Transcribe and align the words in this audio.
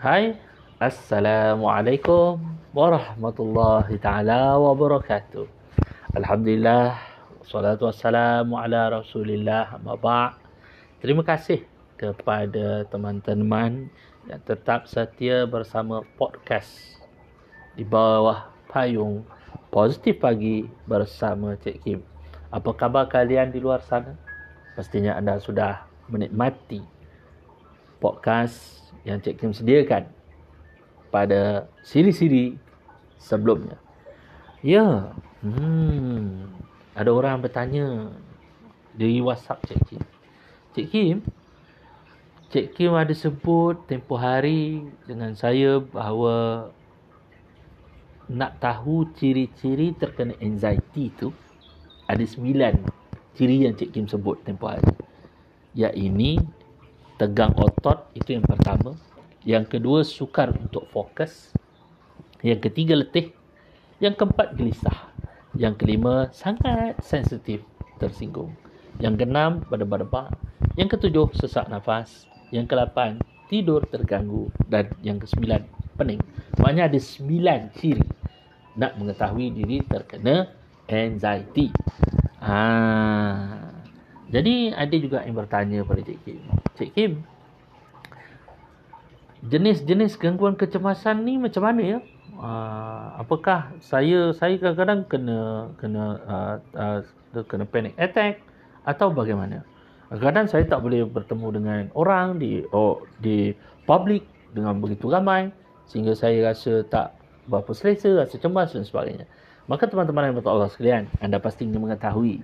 Hai, 0.00 0.32
Assalamualaikum 0.80 2.40
warahmatullahi 2.72 4.00
taala 4.00 4.56
wabarakatuh. 4.56 5.44
Alhamdulillah, 6.16 6.96
salatu 7.44 7.84
wassalamu 7.84 8.56
ala 8.56 8.96
Rasulillah. 8.96 9.76
Amma 9.76 10.00
ba'. 10.00 10.40
Terima 11.04 11.20
kasih 11.20 11.68
kepada 12.00 12.88
teman-teman 12.88 13.92
yang 14.24 14.40
tetap 14.48 14.88
setia 14.88 15.44
bersama 15.44 16.00
podcast 16.16 16.96
di 17.76 17.84
bawah 17.84 18.48
payung 18.72 19.20
Positif 19.68 20.16
Pagi 20.16 20.64
bersama 20.88 21.60
Cik 21.60 21.76
Kim. 21.84 22.00
Apa 22.48 22.72
khabar 22.72 23.04
kalian 23.04 23.52
di 23.52 23.60
luar 23.60 23.84
sana? 23.84 24.16
Pastinya 24.72 25.20
anda 25.20 25.36
sudah 25.36 25.84
menikmati 26.08 26.80
podcast 28.00 28.79
yang 29.04 29.18
Cik 29.20 29.40
Kim 29.40 29.52
sediakan 29.52 30.08
pada 31.10 31.66
siri-siri 31.82 32.56
sebelumnya. 33.18 33.76
Ya, 34.60 35.12
hmm, 35.40 36.48
ada 36.92 37.10
orang 37.10 37.40
bertanya 37.40 38.12
di 38.94 39.20
WhatsApp 39.24 39.64
Cik 39.64 39.80
Kim. 39.88 40.02
Cik 40.76 40.86
Kim, 40.92 41.16
Cik 42.50 42.66
Kim 42.76 42.92
ada 42.92 43.14
sebut 43.14 43.78
tempoh 43.86 44.18
hari 44.18 44.84
dengan 45.06 45.32
saya 45.32 45.80
bahawa 45.80 46.68
nak 48.30 48.62
tahu 48.62 49.10
ciri-ciri 49.18 49.90
terkena 49.98 50.38
anxiety 50.38 51.10
tu 51.18 51.34
ada 52.06 52.22
sembilan 52.22 52.78
ciri 53.34 53.66
yang 53.66 53.74
Cik 53.74 53.90
Kim 53.94 54.06
sebut 54.06 54.42
tempoh 54.42 54.70
hari. 54.70 54.94
Ya 55.74 55.94
ini 55.94 56.42
tegang 57.20 57.52
otot 57.60 58.08
itu 58.16 58.32
yang 58.32 58.44
pertama. 58.48 58.96
Yang 59.44 59.76
kedua 59.76 60.00
sukar 60.00 60.56
untuk 60.56 60.88
fokus. 60.88 61.52
Yang 62.40 62.72
ketiga 62.72 62.96
letih. 62.96 63.36
Yang 64.00 64.24
keempat 64.24 64.56
gelisah. 64.56 65.12
Yang 65.52 65.84
kelima 65.84 66.32
sangat 66.32 66.96
sensitif 67.04 67.60
tersinggung. 68.00 68.56
Yang 68.96 69.20
keenam 69.20 69.60
berdebar-debar. 69.68 70.32
Yang 70.80 70.96
ketujuh 70.96 71.36
sesak 71.36 71.68
nafas. 71.68 72.24
Yang 72.48 72.72
kelapan 72.72 73.20
tidur 73.52 73.84
terganggu 73.84 74.48
dan 74.72 74.88
yang 75.04 75.20
kesembilan 75.20 75.68
pening. 76.00 76.24
Maknanya 76.56 76.88
ada 76.88 77.00
sembilan 77.02 77.60
ciri 77.76 78.06
nak 78.80 78.96
mengetahui 78.96 79.52
diri 79.52 79.84
terkena 79.84 80.48
anxiety. 80.88 81.68
Ha. 82.40 83.69
Jadi 84.30 84.70
ada 84.70 84.94
juga 84.94 85.26
yang 85.26 85.34
bertanya 85.34 85.82
pada 85.82 86.06
Cik 86.06 86.18
Kim. 86.22 86.38
Cik 86.78 86.90
Kim, 86.94 87.12
jenis-jenis 89.42 90.14
gangguan 90.14 90.54
kecemasan 90.54 91.26
ni 91.26 91.34
macam 91.34 91.66
mana 91.66 91.82
ya? 91.82 91.98
Uh, 92.40 93.20
apakah 93.20 93.74
saya 93.82 94.30
saya 94.32 94.56
kadang-kadang 94.56 95.04
kena 95.10 95.40
kena 95.76 96.04
uh, 96.24 96.56
uh, 96.72 97.44
kena 97.44 97.66
panic 97.66 97.98
attack 97.98 98.40
atau 98.86 99.10
bagaimana? 99.10 99.66
Kadang 100.10 100.46
saya 100.46 100.66
tak 100.66 100.82
boleh 100.82 101.06
bertemu 101.06 101.46
dengan 101.54 101.82
orang 101.94 102.38
di 102.38 102.62
oh, 102.70 103.02
di 103.18 103.54
public 103.84 104.22
dengan 104.54 104.78
begitu 104.78 105.10
ramai 105.10 105.50
sehingga 105.90 106.14
saya 106.14 106.54
rasa 106.54 106.86
tak 106.86 107.18
berapa 107.50 107.70
selesa, 107.74 108.22
rasa 108.22 108.38
cemas 108.38 108.70
dan 108.74 108.86
sebagainya. 108.86 109.26
Maka 109.66 109.90
teman-teman 109.90 110.30
yang 110.30 110.34
berkata 110.38 110.54
Allah 110.54 110.70
sekalian, 110.70 111.10
anda 111.18 111.38
pasti 111.42 111.66
mengetahui 111.66 112.42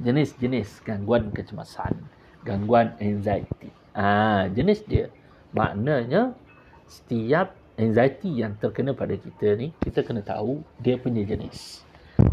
jenis-jenis 0.00 0.84
gangguan 0.84 1.32
kecemasan, 1.32 1.96
gangguan 2.44 2.92
anxiety. 3.00 3.72
Ah, 3.96 4.48
jenis 4.52 4.84
dia. 4.84 5.08
Maknanya 5.56 6.36
setiap 6.84 7.56
anxiety 7.80 8.44
yang 8.44 8.56
terkena 8.60 8.92
pada 8.92 9.16
kita 9.16 9.56
ni, 9.56 9.72
kita 9.80 10.04
kena 10.04 10.20
tahu 10.20 10.60
dia 10.80 11.00
punya 11.00 11.24
jenis. 11.24 11.84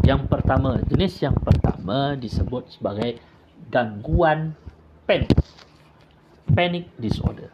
Yang 0.03 0.27
pertama, 0.27 0.79
jenis 0.87 1.19
yang 1.23 1.35
pertama 1.35 2.15
disebut 2.19 2.79
sebagai 2.79 3.19
gangguan 3.71 4.55
panic. 5.07 5.31
Panic 6.51 6.91
disorder. 6.99 7.51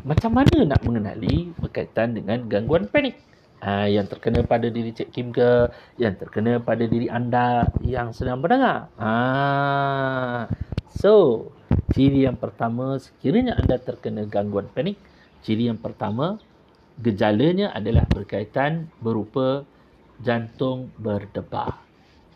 Macam 0.00 0.32
mana 0.32 0.64
nak 0.64 0.80
mengenali 0.80 1.52
berkaitan 1.60 2.16
dengan 2.16 2.48
gangguan 2.48 2.88
panik? 2.88 3.20
Uh, 3.62 3.88
yang 3.88 4.08
terkena 4.08 4.44
pada 4.44 4.66
diri 4.68 4.92
Cik 4.92 5.08
Kim 5.12 5.30
ke 5.30 5.70
yang 5.96 6.16
terkena 6.16 6.58
pada 6.60 6.84
diri 6.84 7.06
anda 7.06 7.68
yang 7.84 8.12
sedang 8.12 8.40
mendengar 8.40 8.90
uh, 9.00 10.50
so 10.92 11.46
ciri 11.94 12.26
yang 12.26 12.36
pertama 12.36 12.98
sekiranya 12.98 13.56
anda 13.56 13.80
terkena 13.80 14.26
gangguan 14.26 14.68
panik 14.72 14.98
ciri 15.40 15.72
yang 15.72 15.80
pertama 15.80 16.36
gejalanya 17.00 17.72
adalah 17.72 18.04
berkaitan 18.04 18.92
berupa 19.00 19.64
jantung 20.20 20.92
berdebar. 21.00 21.80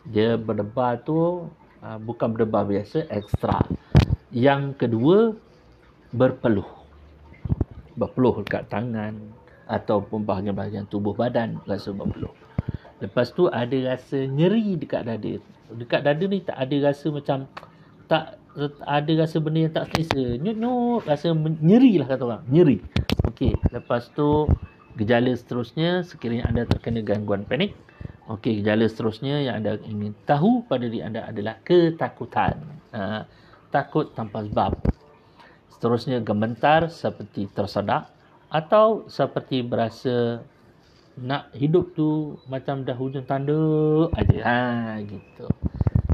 Dia 0.08 0.40
berdebar 0.40 1.04
tu 1.04 1.48
uh, 1.84 1.98
bukan 2.00 2.32
berdebar 2.32 2.64
biasa 2.64 3.04
ekstra. 3.12 3.60
Yang 4.32 4.80
kedua 4.80 5.36
berpeluh. 6.10 6.66
Berpeluh 7.94 8.42
dekat 8.42 8.66
tangan 8.72 9.14
ataupun 9.66 10.24
bahagian-bahagian 10.28 10.88
tubuh 10.88 11.16
badan 11.16 11.60
rasa 11.64 11.90
berpeluh. 11.92 12.32
Lepas 13.02 13.34
tu 13.34 13.50
ada 13.50 13.74
rasa 13.84 14.24
nyeri 14.24 14.78
dekat 14.78 15.04
dada. 15.04 15.40
Dekat 15.74 16.00
dada 16.04 16.24
ni 16.24 16.40
tak 16.44 16.56
ada 16.56 16.76
rasa 16.92 17.06
macam 17.10 17.48
tak 18.06 18.38
ada 18.84 19.12
rasa 19.18 19.36
benda 19.42 19.66
yang 19.66 19.74
tak 19.74 19.90
selesa. 19.90 20.38
Nyut-nyut 20.38 21.02
rasa 21.08 21.34
nyeri 21.36 21.98
lah 21.98 22.06
kata 22.06 22.22
orang. 22.22 22.44
Nyeri. 22.46 22.78
Okey, 23.26 23.56
lepas 23.74 24.12
tu 24.14 24.46
gejala 24.94 25.34
seterusnya 25.34 26.06
sekiranya 26.06 26.46
anda 26.46 26.62
terkena 26.68 27.02
gangguan 27.02 27.42
panik. 27.42 27.74
Okey, 28.30 28.62
gejala 28.62 28.86
seterusnya 28.86 29.42
yang 29.42 29.58
anda 29.58 29.76
ingin 29.82 30.14
tahu 30.22 30.62
pada 30.64 30.86
diri 30.86 31.02
anda 31.02 31.26
adalah 31.26 31.58
ketakutan. 31.66 32.62
Ha, 32.94 33.26
takut 33.74 34.14
tanpa 34.14 34.46
sebab. 34.46 34.78
Seterusnya 35.74 36.22
gemetar 36.22 36.86
seperti 36.88 37.50
tersedak 37.50 38.13
atau 38.54 39.02
seperti 39.10 39.66
berasa 39.66 40.38
nak 41.18 41.50
hidup 41.58 41.90
tu 41.98 42.38
macam 42.46 42.86
dah 42.86 42.94
hujung 42.94 43.26
tanda 43.26 43.58
aja 44.14 44.38
ha 44.46 44.58
gitu. 45.02 45.46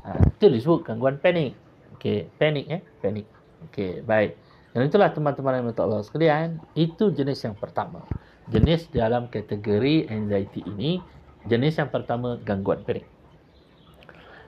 Ha 0.00 0.16
itu 0.40 0.46
disebut 0.48 0.88
gangguan 0.88 1.20
panik. 1.20 1.52
Okey 1.96 2.32
panik 2.40 2.64
eh? 2.72 2.80
Panik. 3.04 3.28
Okey 3.68 4.00
baik. 4.00 4.40
Dan 4.72 4.88
itulah 4.88 5.12
teman-teman 5.12 5.60
yang 5.60 5.66
minta 5.68 5.84
Allah 5.84 6.00
sekalian 6.00 6.56
itu 6.72 7.12
jenis 7.12 7.44
yang 7.44 7.56
pertama. 7.60 8.00
Jenis 8.48 8.88
dalam 8.88 9.28
kategori 9.28 10.08
anxiety 10.08 10.64
ini 10.64 10.96
jenis 11.44 11.76
yang 11.76 11.92
pertama 11.92 12.40
gangguan 12.40 12.80
panik. 12.88 13.04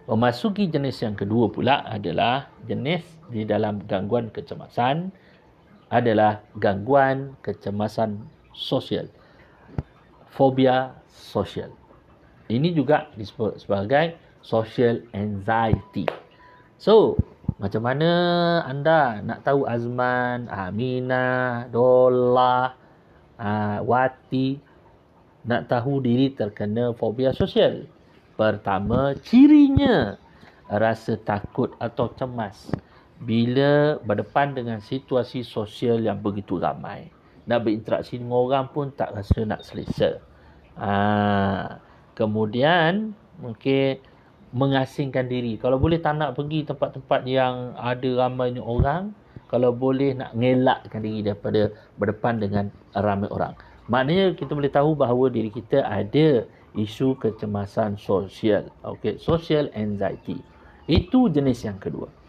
Memasuki 0.09 0.67
jenis 0.67 0.97
yang 1.05 1.15
kedua 1.15 1.53
pula 1.53 1.85
adalah 1.85 2.49
jenis 2.65 3.05
di 3.29 3.45
dalam 3.45 3.85
gangguan 3.85 4.33
kecemasan 4.33 5.13
adalah 5.93 6.41
gangguan 6.57 7.37
kecemasan 7.45 8.25
sosial. 8.57 9.13
Fobia 10.33 10.97
sosial. 11.13 11.69
Ini 12.49 12.73
juga 12.73 13.13
disebut 13.13 13.61
sebagai 13.61 14.17
social 14.41 15.05
anxiety. 15.13 16.09
So, 16.81 17.21
macam 17.61 17.85
mana 17.85 18.11
anda 18.65 19.21
nak 19.21 19.45
tahu 19.45 19.69
Azman, 19.69 20.49
Amina, 20.49 21.69
Dola, 21.69 22.73
uh, 23.37 23.79
Wati 23.85 24.57
nak 25.45 25.69
tahu 25.69 26.01
diri 26.01 26.33
terkena 26.33 26.97
fobia 26.97 27.37
sosial? 27.37 27.85
Pertama, 28.35 29.13
cirinya 29.21 30.17
rasa 30.73 31.21
takut 31.21 31.77
atau 31.77 32.09
cemas 32.17 32.73
bila 33.23 34.03
berdepan 34.03 34.59
dengan 34.59 34.83
situasi 34.83 35.47
sosial 35.47 36.03
yang 36.03 36.19
begitu 36.19 36.59
ramai. 36.59 37.07
Nak 37.47 37.63
berinteraksi 37.63 38.19
dengan 38.19 38.43
orang 38.43 38.67
pun 38.75 38.91
tak 38.91 39.15
rasa 39.15 39.47
nak 39.47 39.63
selesa. 39.63 40.19
Ha, 40.75 41.79
kemudian 42.19 43.15
mungkin 43.39 44.03
mengasingkan 44.51 45.31
diri. 45.31 45.55
Kalau 45.55 45.79
boleh 45.79 46.03
tak 46.03 46.19
nak 46.19 46.35
pergi 46.35 46.67
tempat-tempat 46.67 47.21
yang 47.27 47.79
ada 47.79 48.27
ramai 48.27 48.59
orang. 48.59 49.15
Kalau 49.47 49.71
boleh 49.71 50.17
nak 50.17 50.33
ngelakkan 50.35 51.05
diri 51.05 51.21
daripada 51.23 51.71
berdepan 52.01 52.41
dengan 52.41 52.65
ramai 52.97 53.29
orang. 53.31 53.55
Maknanya 53.87 54.33
kita 54.35 54.57
boleh 54.57 54.73
tahu 54.73 54.97
bahawa 54.97 55.29
diri 55.29 55.53
kita 55.53 55.85
ada 55.85 56.49
isu 56.73 57.21
kecemasan 57.21 58.01
sosial. 58.01 58.73
Okay, 58.81 59.21
social 59.21 59.69
anxiety. 59.77 60.41
Itu 60.89 61.29
jenis 61.29 61.69
yang 61.69 61.77
kedua 61.77 62.22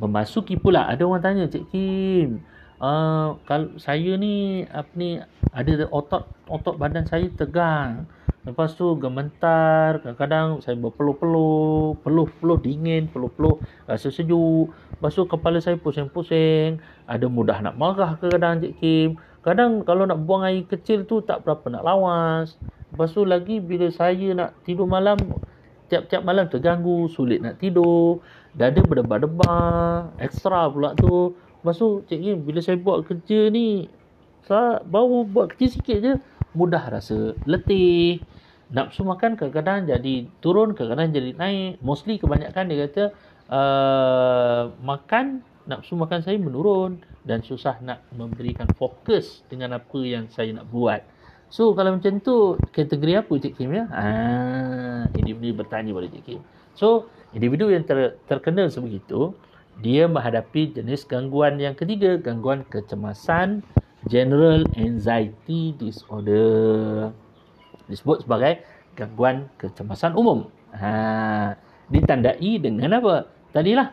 memasuki 0.00 0.56
pula 0.56 0.88
ada 0.88 1.04
orang 1.04 1.22
tanya 1.22 1.44
Cik 1.46 1.68
Kim 1.68 2.40
uh, 2.80 3.36
kalau 3.44 3.76
saya 3.76 4.16
ni 4.16 4.64
apa 4.66 4.90
ni 4.96 5.20
ada 5.52 5.84
otot 5.92 6.24
otot 6.48 6.80
badan 6.80 7.04
saya 7.04 7.28
tegang 7.28 8.08
Lepas 8.40 8.72
tu 8.72 8.96
gementar, 8.96 10.00
kadang-kadang 10.00 10.64
saya 10.64 10.72
berpeluh-peluh, 10.80 12.00
peluh-peluh 12.00 12.56
dingin, 12.56 13.04
peluh-peluh 13.12 13.60
rasa 13.84 14.08
sejuk. 14.08 14.72
Lepas 14.96 15.12
tu 15.12 15.28
kepala 15.28 15.60
saya 15.60 15.76
pusing-pusing, 15.76 16.80
ada 17.04 17.26
mudah 17.28 17.60
nak 17.60 17.76
marah 17.76 18.16
ke 18.16 18.32
kadang 18.32 18.64
Cik 18.64 18.80
Kim. 18.80 19.20
Kadang 19.44 19.84
kalau 19.84 20.08
nak 20.08 20.24
buang 20.24 20.48
air 20.48 20.64
kecil 20.64 21.04
tu 21.04 21.20
tak 21.20 21.44
berapa 21.44 21.68
nak 21.68 21.84
lawas. 21.84 22.56
Lepas 22.88 23.12
tu 23.12 23.28
lagi 23.28 23.60
bila 23.60 23.92
saya 23.92 24.32
nak 24.32 24.56
tidur 24.64 24.88
malam, 24.88 25.20
tiap-tiap 25.90 26.22
malam 26.22 26.46
terganggu, 26.46 27.10
sulit 27.10 27.42
nak 27.42 27.58
tidur. 27.58 28.22
Dada 28.54 28.78
berdebar-debar, 28.82 30.14
ekstra 30.22 30.70
pula 30.70 30.94
tu. 30.94 31.34
Lepas 31.60 31.76
tu 31.76 32.06
Cik 32.06 32.20
Kim, 32.22 32.38
bila 32.46 32.62
saya 32.62 32.78
buat 32.80 33.04
kerja 33.04 33.52
ni, 33.52 33.90
saya 34.46 34.80
baru 34.86 35.28
buat 35.28 35.52
kecil 35.52 35.68
sikit 35.76 35.98
je, 36.00 36.12
mudah 36.56 36.80
rasa 36.88 37.36
letih. 37.44 38.22
Nafsu 38.70 39.02
makan 39.02 39.34
kadang-kadang 39.34 39.90
jadi 39.90 40.30
turun, 40.38 40.78
kadang-kadang 40.78 41.10
jadi 41.10 41.30
naik. 41.34 41.82
Mostly 41.82 42.22
kebanyakan 42.22 42.70
dia 42.70 42.86
kata 42.86 43.04
uh, 43.50 44.62
makan, 44.80 45.42
nafsu 45.66 45.98
makan 45.98 46.22
saya 46.22 46.38
menurun 46.38 47.02
dan 47.26 47.42
susah 47.42 47.76
nak 47.82 48.06
memberikan 48.14 48.70
fokus 48.78 49.42
dengan 49.50 49.76
apa 49.76 49.98
yang 50.00 50.30
saya 50.30 50.54
nak 50.54 50.70
buat. 50.70 51.02
So 51.50 51.74
kalau 51.74 51.98
macam 51.98 52.22
tu 52.22 52.54
kategori 52.70 53.26
apa 53.26 53.32
Cik 53.34 53.58
Kim 53.58 53.74
ya? 53.74 53.90
Ah, 53.90 55.02
individu 55.18 55.58
bertanya 55.58 55.90
pada 55.90 56.06
Cik 56.06 56.22
Kim. 56.22 56.40
So 56.78 57.10
individu 57.34 57.74
yang 57.74 57.82
ter, 57.82 58.14
terkena 58.30 58.70
sebegitu 58.70 59.34
dia 59.82 60.06
menghadapi 60.06 60.78
jenis 60.78 61.02
gangguan 61.10 61.58
yang 61.58 61.74
ketiga, 61.74 62.14
gangguan 62.22 62.62
kecemasan 62.70 63.66
general 64.06 64.62
anxiety 64.78 65.74
disorder 65.74 67.10
disebut 67.90 68.22
sebagai 68.22 68.62
gangguan 68.94 69.50
kecemasan 69.58 70.14
umum. 70.14 70.46
Ha, 70.70 71.58
ditandai 71.90 72.62
dengan 72.62 73.02
apa? 73.02 73.26
Tadilah 73.50 73.90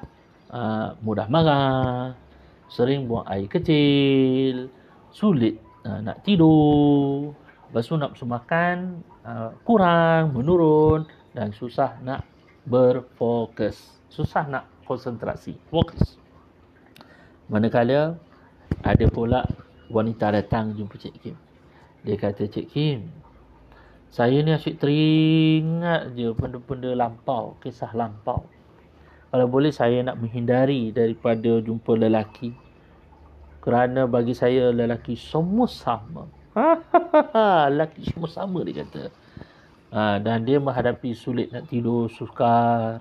uh, 0.53 0.93
mudah 1.01 1.25
marah, 1.25 2.13
sering 2.69 3.09
buang 3.09 3.25
air 3.25 3.49
kecil, 3.49 4.69
sulit 5.09 5.57
uh, 5.81 5.99
nak 6.05 6.21
tidur, 6.21 7.33
lepas 7.69 7.87
nak 7.99 8.15
makan 8.15 9.03
uh, 9.27 9.51
kurang, 9.67 10.35
menurun 10.35 11.05
dan 11.35 11.51
susah 11.51 11.99
nak 12.01 12.23
berfokus, 12.67 13.99
susah 14.07 14.47
nak 14.47 14.65
konsentrasi, 14.87 15.55
fokus. 15.67 16.19
Manakala 17.47 18.19
ada 18.83 19.05
pula 19.07 19.43
wanita 19.87 20.35
datang 20.35 20.75
jumpa 20.75 20.95
Cik 20.99 21.15
Kim. 21.23 21.35
Dia 22.03 22.15
kata, 22.19 22.47
Cik 22.47 22.67
Kim, 22.71 23.07
saya 24.07 24.39
ni 24.39 24.55
asyik 24.55 24.79
teringat 24.79 26.15
je 26.15 26.31
benda-benda 26.31 26.95
lampau, 26.95 27.59
kisah 27.59 27.91
lampau. 27.91 28.47
Kalau 29.27 29.47
boleh 29.51 29.75
saya 29.75 29.99
nak 30.07 30.15
menghindari 30.23 30.95
daripada 30.95 31.59
jumpa 31.59 31.99
lelaki. 31.99 32.55
Kerana 33.59 34.07
bagi 34.07 34.31
saya 34.31 34.71
lelaki 34.71 35.19
semua 35.19 35.67
sama. 35.67 36.36
lelaki 37.71 38.01
semua 38.09 38.29
sama 38.29 38.65
dia 38.65 38.83
kata. 38.83 39.03
Ha, 39.87 40.19
dan 40.19 40.43
dia 40.43 40.59
menghadapi 40.59 41.15
sulit 41.15 41.53
nak 41.53 41.69
tidur, 41.69 42.11
sukar. 42.11 42.99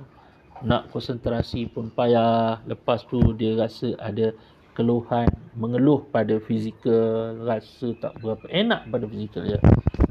Nak 0.65 0.89
konsentrasi 0.89 1.69
pun 1.69 1.93
payah. 1.93 2.65
Lepas 2.65 3.05
tu 3.05 3.21
dia 3.37 3.57
rasa 3.57 3.93
ada 4.01 4.33
keluhan 4.77 5.33
mengeluh 5.57 6.05
pada 6.13 6.37
fizikal 6.37 7.33
rasa 7.49 7.97
tak 7.97 8.13
berapa 8.21 8.45
enak 8.53 8.93
pada 8.93 9.09
fizikal 9.09 9.43
dia 9.49 9.61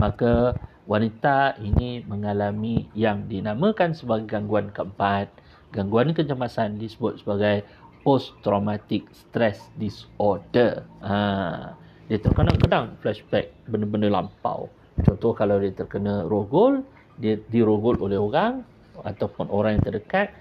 maka 0.01 0.57
wanita 0.89 1.53
ini 1.61 2.01
mengalami 2.09 2.89
yang 2.97 3.29
dinamakan 3.29 3.93
sebagai 3.93 4.25
gangguan 4.25 4.73
keempat 4.73 5.29
gangguan 5.69 6.17
kecemasan 6.17 6.81
disebut 6.81 7.21
sebagai 7.21 7.61
post 8.01 8.33
traumatic 8.41 9.05
stress 9.13 9.69
disorder 9.77 10.81
ha 11.05 11.77
dia 12.05 12.21
terkena 12.21 12.53
kadang 12.57 12.93
flashback 13.01 13.49
benda-benda 13.65 14.09
lampau. 14.13 14.69
Contoh 15.01 15.33
kalau 15.33 15.57
dia 15.57 15.73
terkena 15.73 16.23
rogol 16.25 16.85
dia 17.17 17.39
dirogol 17.49 17.95
oleh 18.03 18.19
orang 18.19 18.61
ataupun 19.01 19.47
orang 19.51 19.79
yang 19.79 19.83
terdekat 19.83 20.35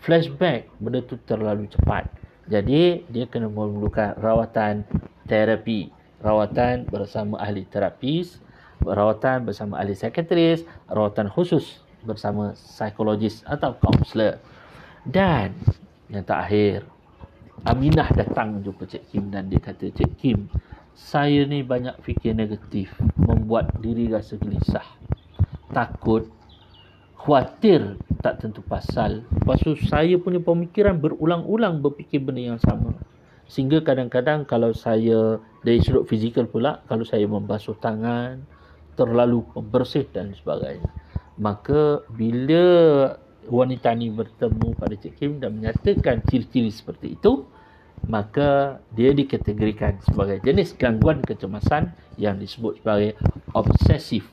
flashback 0.00 0.70
benda 0.78 1.02
tu 1.02 1.18
terlalu 1.26 1.66
cepat. 1.68 2.06
Jadi 2.48 3.04
dia 3.12 3.24
kena 3.28 3.50
memerlukan 3.52 4.16
rawatan 4.16 4.86
terapi, 5.28 5.92
rawatan 6.24 6.88
bersama 6.88 7.36
ahli 7.36 7.68
terapis, 7.68 8.40
rawatan 8.80 9.44
bersama 9.44 9.76
ahli 9.76 9.92
psikiatris, 9.92 10.64
rawatan 10.88 11.28
khusus 11.28 11.84
bersama 12.06 12.56
psikologis 12.56 13.44
atau 13.44 13.76
kaunselor. 13.76 14.40
Dan 15.04 15.52
yang 16.08 16.24
terakhir, 16.24 16.88
Aminah 17.66 18.06
datang 18.14 18.62
jumpa 18.62 18.86
Cik 18.86 19.10
Kim 19.10 19.34
dan 19.34 19.50
dia 19.50 19.58
kata, 19.58 19.90
Cik 19.90 20.14
Kim, 20.14 20.46
saya 20.98 21.46
ni 21.46 21.62
banyak 21.62 21.94
fikir 22.02 22.34
negatif, 22.34 22.90
membuat 23.14 23.70
diri 23.78 24.10
rasa 24.10 24.34
gelisah, 24.34 24.84
takut, 25.70 26.26
khawatir 27.14 27.94
tak 28.18 28.42
tentu 28.42 28.66
pasal. 28.66 29.22
Lepas 29.30 29.62
tu 29.62 29.78
saya 29.78 30.18
punya 30.18 30.42
pemikiran 30.42 30.98
berulang-ulang 30.98 31.78
berfikir 31.78 32.18
benda 32.18 32.42
yang 32.42 32.58
sama. 32.58 32.98
Sehingga 33.46 33.80
kadang-kadang 33.80 34.44
kalau 34.44 34.74
saya 34.74 35.38
dari 35.62 35.80
sudut 35.80 36.04
fizikal 36.04 36.50
pula, 36.50 36.82
kalau 36.90 37.06
saya 37.06 37.24
membasuh 37.24 37.78
tangan, 37.78 38.42
terlalu 38.98 39.46
bersih 39.70 40.04
dan 40.10 40.34
sebagainya. 40.34 40.90
Maka 41.38 42.02
bila 42.10 42.66
wanita 43.46 43.94
ni 43.94 44.10
bertemu 44.10 44.74
pada 44.76 44.92
Cik 44.98 45.14
Kim 45.16 45.32
dan 45.38 45.56
menyatakan 45.56 46.20
ciri-ciri 46.26 46.68
seperti 46.68 47.14
itu, 47.16 47.46
maka 48.06 48.78
dia 48.94 49.10
dikategorikan 49.10 49.98
sebagai 50.06 50.38
jenis 50.46 50.76
gangguan 50.78 51.24
kecemasan 51.24 51.90
yang 52.14 52.38
disebut 52.38 52.78
sebagai 52.78 53.18
obsessive 53.56 54.28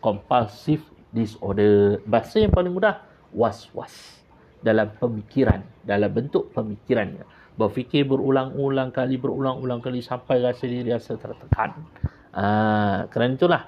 compulsive 0.00 0.82
disorder. 1.12 2.00
Bahasa 2.08 2.40
yang 2.42 2.50
paling 2.50 2.72
mudah, 2.72 3.04
was-was. 3.30 3.92
Dalam 4.60 4.92
pemikiran, 4.96 5.64
dalam 5.84 6.12
bentuk 6.12 6.52
pemikirannya. 6.52 7.24
Berfikir 7.56 8.08
berulang-ulang 8.08 8.92
kali, 8.92 9.20
berulang-ulang 9.20 9.80
kali 9.80 10.00
sampai 10.04 10.40
rasa 10.40 10.64
diri 10.68 10.88
rasa 10.92 11.16
tertekan. 11.16 11.76
Ha, 12.32 13.08
kerana 13.08 13.36
itulah, 13.36 13.62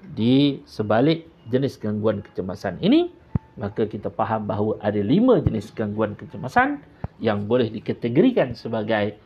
di 0.00 0.64
sebalik 0.64 1.28
jenis 1.48 1.76
gangguan 1.76 2.24
kecemasan 2.24 2.80
ini, 2.80 3.12
maka 3.60 3.84
kita 3.84 4.08
faham 4.08 4.48
bahawa 4.48 4.80
ada 4.80 5.00
lima 5.00 5.36
jenis 5.44 5.72
gangguan 5.76 6.16
kecemasan 6.16 6.80
yang 7.20 7.46
boleh 7.46 7.68
dikategorikan 7.68 8.56
sebagai 8.56 9.16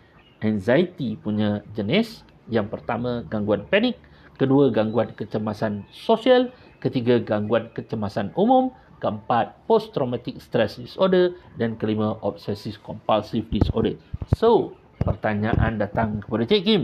anxiety 0.43 1.17
punya 1.17 1.65
jenis. 1.73 2.27
Yang 2.53 2.77
pertama, 2.79 3.25
gangguan 3.31 3.65
panik. 3.71 3.97
Kedua, 4.37 4.69
gangguan 4.69 5.15
kecemasan 5.15 5.87
sosial 5.95 6.51
ketiga 6.85 7.17
gangguan 7.17 7.73
kecemasan 7.73 8.29
umum, 8.37 8.69
keempat 9.01 9.57
post 9.65 9.97
traumatic 9.97 10.37
stress 10.37 10.77
disorder 10.77 11.33
dan 11.57 11.81
kelima 11.81 12.21
obsessive 12.21 12.77
compulsive 12.85 13.49
disorder. 13.49 13.97
So, 14.37 14.77
pertanyaan 15.01 15.81
datang 15.81 16.21
kepada 16.21 16.45
Cik 16.45 16.63
Kim. 16.69 16.83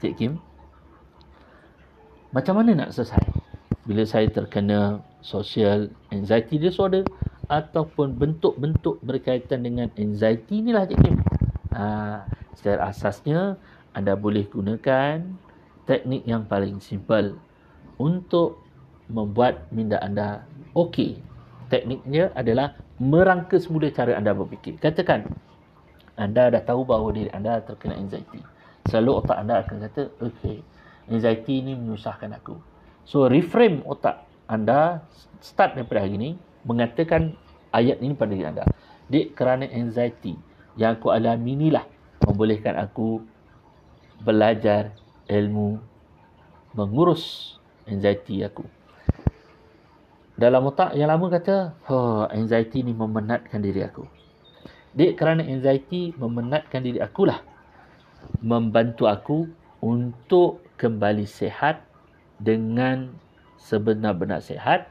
Cik 0.00 0.14
Kim, 0.16 0.32
macam 2.32 2.64
mana 2.64 2.72
nak 2.72 2.96
selesai 2.96 3.20
bila 3.84 4.04
saya 4.08 4.28
terkena 4.32 5.04
social 5.20 5.92
anxiety 6.08 6.56
disorder 6.56 7.04
ataupun 7.48 8.14
bentuk-bentuk 8.14 9.00
berkaitan 9.00 9.64
dengan 9.64 9.88
anxiety 9.96 10.60
inilah 10.60 10.84
Cik. 10.84 11.16
Ha, 11.72 11.84
secara 12.52 12.92
asasnya 12.92 13.56
anda 13.96 14.12
boleh 14.14 14.44
gunakan 14.48 15.24
teknik 15.88 16.28
yang 16.28 16.44
paling 16.44 16.76
simple 16.84 17.40
untuk 17.96 18.60
membuat 19.08 19.64
minda 19.72 19.96
anda 20.04 20.44
okey. 20.76 21.24
Tekniknya 21.72 22.32
adalah 22.36 22.76
merangka 23.00 23.56
semula 23.60 23.88
cara 23.92 24.16
anda 24.16 24.36
berfikir. 24.36 24.76
Katakan 24.76 25.28
anda 26.20 26.52
dah 26.52 26.62
tahu 26.64 26.84
bahawa 26.84 27.12
diri 27.16 27.32
anda 27.32 27.64
terkena 27.64 27.96
anxiety. 27.96 28.44
Selalu 28.88 29.24
otak 29.24 29.36
anda 29.36 29.64
akan 29.64 29.76
kata, 29.84 30.02
okey, 30.20 30.64
anxiety 31.08 31.60
ini 31.64 31.76
menyusahkan 31.76 32.32
aku. 32.36 32.56
So 33.08 33.28
reframe 33.28 33.84
otak 33.88 34.28
anda 34.48 35.04
start 35.40 35.76
daripada 35.76 36.04
hari 36.04 36.16
ini 36.16 36.30
mengatakan 36.68 37.32
ayat 37.72 38.04
ini 38.04 38.12
pada 38.12 38.36
diri 38.36 38.44
anda. 38.44 38.68
Dek 39.08 39.32
kerana 39.32 39.64
anxiety 39.64 40.36
yang 40.76 41.00
aku 41.00 41.08
alami 41.08 41.56
inilah 41.56 41.88
membolehkan 42.28 42.76
aku 42.76 43.24
belajar 44.20 44.92
ilmu 45.24 45.80
mengurus 46.76 47.56
anxiety 47.88 48.44
aku 48.44 48.68
dalam 50.38 50.70
otak 50.70 50.94
yang 50.94 51.10
lama 51.10 51.26
kata, 51.34 51.74
oh, 51.90 52.22
anxiety 52.30 52.86
ni 52.86 52.94
memenatkan 52.94 53.58
diri 53.58 53.82
aku. 53.82 54.06
Dek, 54.94 55.18
kerana 55.18 55.42
anxiety 55.42 56.14
memenatkan 56.14 56.86
diri 56.86 57.02
akulah 57.02 57.42
membantu 58.38 59.10
aku 59.10 59.50
untuk 59.82 60.62
kembali 60.78 61.26
sehat 61.26 61.82
dengan 62.38 63.18
sebenar-benar 63.58 64.38
sehat 64.38 64.86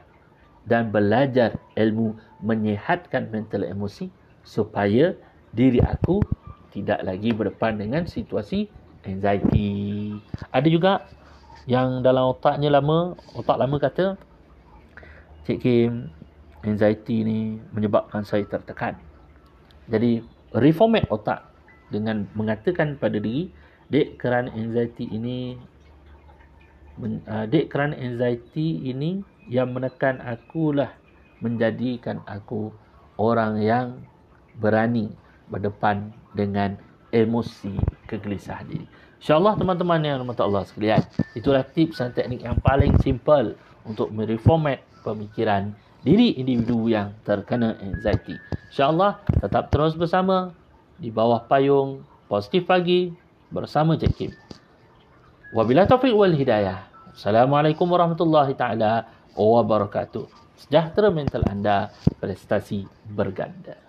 dan 0.68 0.92
belajar 0.92 1.56
ilmu 1.74 2.14
menyehatkan 2.44 3.32
mental 3.32 3.64
emosi 3.64 4.12
supaya 4.44 5.16
diri 5.56 5.80
aku 5.80 6.20
tidak 6.70 7.00
lagi 7.02 7.32
berdepan 7.32 7.80
dengan 7.80 8.04
situasi 8.04 8.68
anxiety. 9.08 10.12
Ada 10.52 10.68
juga 10.68 10.92
yang 11.64 12.04
dalam 12.04 12.36
otaknya 12.36 12.68
lama, 12.68 13.16
otak 13.32 13.56
lama 13.56 13.76
kata, 13.80 14.14
Cik 15.48 15.58
Kim, 15.64 16.12
anxiety 16.60 17.24
ni 17.24 17.56
menyebabkan 17.72 18.24
saya 18.24 18.44
tertekan. 18.44 19.00
Jadi, 19.88 20.20
reformat 20.52 21.08
otak 21.08 21.48
dengan 21.88 22.28
mengatakan 22.36 23.00
pada 23.00 23.16
diri, 23.16 23.48
dek 23.88 24.20
kerana 24.20 24.52
anxiety 24.52 25.08
ini 25.08 25.56
uh, 27.00 27.46
dek 27.46 27.70
kerana 27.70 27.94
anxiety 27.96 28.90
ini 28.90 29.22
yang 29.48 29.72
menekan 29.72 30.20
akulah 30.20 30.92
menjadikan 31.38 32.20
aku 32.26 32.74
orang 33.18 33.62
yang 33.62 33.86
berani 34.58 35.10
berdepan 35.48 36.10
dengan 36.34 36.76
emosi 37.14 37.72
kegelisahan 38.10 38.68
diri. 38.68 38.86
InsyaAllah 39.18 39.58
teman-teman 39.58 39.98
yang 40.04 40.22
rahmat 40.22 40.38
Allah 40.38 40.62
sekalian, 40.62 41.02
itulah 41.34 41.66
tips 41.66 41.98
dan 41.98 42.14
teknik 42.14 42.46
yang 42.46 42.58
paling 42.62 42.94
simple 43.02 43.58
untuk 43.82 44.14
mereformat 44.14 44.78
pemikiran 45.02 45.74
diri 46.06 46.38
individu 46.38 46.86
yang 46.86 47.10
terkena 47.26 47.74
anxiety. 47.82 48.38
InsyaAllah 48.70 49.18
tetap 49.42 49.74
terus 49.74 49.98
bersama 49.98 50.54
di 50.98 51.10
bawah 51.10 51.42
payung 51.46 52.06
positif 52.30 52.68
pagi 52.68 53.10
bersama 53.48 53.96
Cik 53.96 54.12
Kim. 54.14 54.32
Wabillahi 55.56 55.88
taufiq 55.88 56.12
wal 56.12 56.36
hidayah. 56.36 56.87
Assalamualaikum 57.18 57.90
warahmatullahi 57.90 58.54
taala 58.54 59.02
wabarakatuh. 59.34 60.30
Sejahtera 60.54 61.10
mental 61.10 61.42
anda, 61.50 61.90
prestasi 62.22 62.86
berganda. 63.10 63.74